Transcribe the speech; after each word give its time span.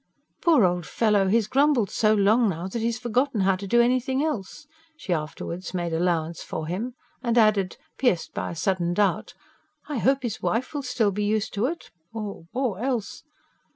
"Poor 0.41 0.65
old 0.65 0.87
fellow, 0.87 1.27
he's 1.27 1.45
grumbled 1.45 1.91
so 1.91 2.11
long 2.15 2.49
now, 2.49 2.67
that 2.67 2.81
he's 2.81 2.97
forgotten 2.97 3.41
how 3.41 3.55
to 3.55 3.67
do 3.67 3.79
anything 3.79 4.23
else," 4.25 4.65
she 4.97 5.13
afterwards 5.13 5.75
made 5.75 5.93
allowance 5.93 6.41
for 6.41 6.65
him. 6.65 6.95
And 7.21 7.37
added, 7.37 7.77
pierced 7.99 8.33
by 8.33 8.49
a 8.49 8.55
sudden 8.55 8.95
doubt: 8.95 9.35
"I 9.87 9.99
hope 9.99 10.23
his 10.23 10.41
wife 10.41 10.73
will 10.73 10.81
still 10.81 11.11
be 11.11 11.25
used 11.25 11.53
to 11.53 11.67
it, 11.67 11.91
or... 12.13 12.47
or 12.51 12.79
else 12.79 13.21